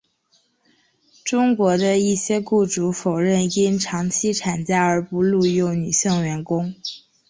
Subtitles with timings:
[1.23, 6.73] 中国的一些雇主否认因长期产假而不录用女性员工。